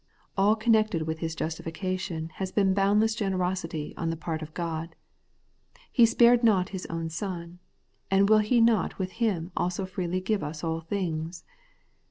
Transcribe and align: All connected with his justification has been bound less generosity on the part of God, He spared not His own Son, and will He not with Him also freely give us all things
All 0.35 0.55
connected 0.55 1.03
with 1.03 1.19
his 1.19 1.35
justification 1.35 2.29
has 2.41 2.51
been 2.51 2.73
bound 2.73 3.01
less 3.01 3.13
generosity 3.13 3.93
on 3.97 4.09
the 4.09 4.17
part 4.17 4.41
of 4.41 4.55
God, 4.55 4.95
He 5.91 6.07
spared 6.07 6.43
not 6.43 6.69
His 6.69 6.87
own 6.87 7.07
Son, 7.09 7.59
and 8.09 8.27
will 8.27 8.39
He 8.39 8.61
not 8.61 8.97
with 8.97 9.11
Him 9.21 9.51
also 9.55 9.85
freely 9.85 10.19
give 10.19 10.43
us 10.43 10.63
all 10.63 10.81
things 10.81 11.43